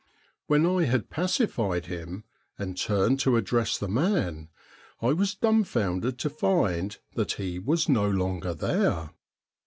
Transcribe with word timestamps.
When 0.47 0.65
I 0.65 0.85
had 0.85 1.11
pacified 1.11 1.85
him, 1.85 2.23
and 2.57 2.75
turned 2.75 3.19
to 3.19 3.35
address 3.37 3.77
the 3.77 3.87
man, 3.87 4.49
I 4.99 5.13
was 5.13 5.35
dumfoundered 5.35 6.17
to 6.17 6.29
find 6.31 6.97
that 7.13 7.33
he 7.33 7.59
was 7.59 7.87
no 7.87 8.09
longer 8.09 8.55
there. 8.55 9.11